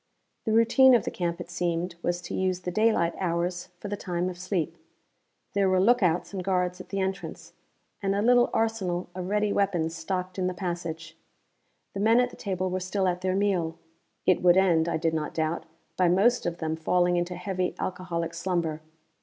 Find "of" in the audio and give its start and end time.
0.95-1.05, 4.29-4.39, 9.13-9.29, 16.47-16.57